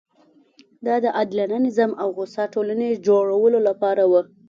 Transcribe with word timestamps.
دا 0.85 0.95
د 1.03 1.05
عادلانه 1.17 1.57
نظام 1.67 1.91
او 2.01 2.09
هوسا 2.17 2.43
ټولنې 2.53 3.01
جوړولو 3.07 3.59
لپاره 3.67 4.03
وه. 4.11 4.21